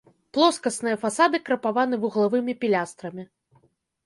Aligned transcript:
Плоскасныя 0.35 0.97
фасады 1.03 1.39
крапаваны 1.49 1.95
вуглавымі 2.07 2.57
пілястрамі. 2.65 3.23